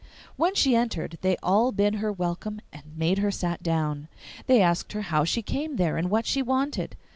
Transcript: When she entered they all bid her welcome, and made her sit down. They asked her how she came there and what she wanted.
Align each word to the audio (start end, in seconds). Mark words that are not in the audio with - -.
When 0.35 0.55
she 0.55 0.75
entered 0.75 1.19
they 1.21 1.37
all 1.43 1.71
bid 1.71 1.93
her 1.97 2.11
welcome, 2.11 2.59
and 2.73 2.97
made 2.97 3.19
her 3.19 3.29
sit 3.29 3.61
down. 3.61 4.07
They 4.47 4.59
asked 4.59 4.93
her 4.93 5.01
how 5.03 5.25
she 5.25 5.43
came 5.43 5.75
there 5.75 5.95
and 5.95 6.09
what 6.09 6.25
she 6.25 6.41
wanted. 6.41 6.95